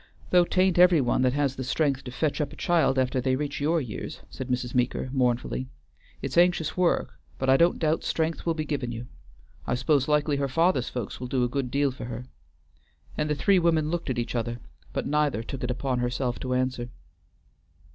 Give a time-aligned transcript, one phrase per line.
[0.31, 3.21] "Though 't ain't every one that has the strength to fetch up a child after
[3.21, 4.73] they reach your years," said Mrs.
[4.73, 5.67] Meeker, mournfully.
[6.23, 9.05] "It's anxious work, but I don't doubt strength will be given you.
[9.67, 12.25] I s'pose likely her father's folks will do a good deal for her,"
[13.15, 14.59] and the three women looked at each other,
[14.91, 16.89] but neither took it upon herself to answer.